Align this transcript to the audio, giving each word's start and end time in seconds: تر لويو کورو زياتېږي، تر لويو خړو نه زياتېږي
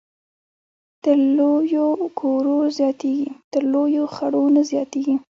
تر 1.03 1.17
لويو 1.37 1.87
کورو 2.19 2.55
زياتېږي، 2.77 3.29
تر 3.51 3.63
لويو 3.73 4.03
خړو 4.15 4.43
نه 4.55 4.61
زياتېږي 4.71 5.15